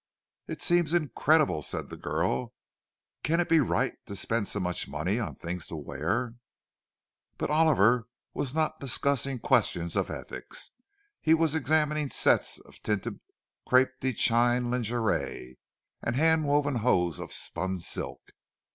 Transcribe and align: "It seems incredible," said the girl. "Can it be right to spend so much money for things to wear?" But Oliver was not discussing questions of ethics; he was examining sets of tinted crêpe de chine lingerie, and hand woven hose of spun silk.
"It 0.47 0.63
seems 0.63 0.95
incredible," 0.95 1.61
said 1.61 1.91
the 1.91 1.95
girl. 1.95 2.55
"Can 3.21 3.39
it 3.39 3.47
be 3.47 3.59
right 3.59 4.03
to 4.07 4.15
spend 4.15 4.47
so 4.47 4.59
much 4.59 4.87
money 4.87 5.19
for 5.19 5.35
things 5.35 5.67
to 5.67 5.75
wear?" 5.75 6.33
But 7.37 7.51
Oliver 7.51 8.07
was 8.33 8.55
not 8.55 8.79
discussing 8.79 9.37
questions 9.37 9.95
of 9.95 10.09
ethics; 10.09 10.71
he 11.21 11.35
was 11.35 11.53
examining 11.53 12.09
sets 12.09 12.57
of 12.61 12.81
tinted 12.81 13.19
crêpe 13.67 13.99
de 13.99 14.11
chine 14.11 14.71
lingerie, 14.71 15.57
and 16.01 16.15
hand 16.15 16.45
woven 16.45 16.77
hose 16.77 17.19
of 17.19 17.31
spun 17.31 17.77
silk. 17.77 18.21